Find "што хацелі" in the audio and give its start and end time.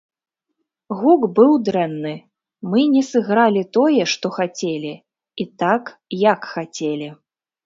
4.15-4.93